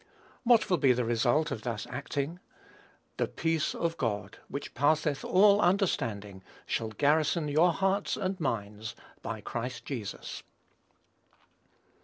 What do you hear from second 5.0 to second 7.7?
all understanding, shall garrison ([Greek: phrourêsei])